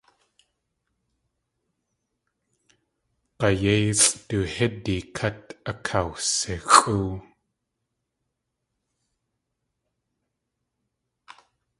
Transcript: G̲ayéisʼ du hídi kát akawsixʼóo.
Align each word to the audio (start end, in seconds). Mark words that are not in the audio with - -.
G̲ayéisʼ 3.39 4.11
du 4.27 4.39
hídi 4.53 4.97
kát 5.17 5.41
akawsixʼóo. 5.69 7.11